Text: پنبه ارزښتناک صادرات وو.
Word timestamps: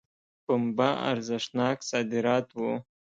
پنبه 0.45 0.89
ارزښتناک 1.11 1.77
صادرات 1.89 2.47
وو. 2.57 2.71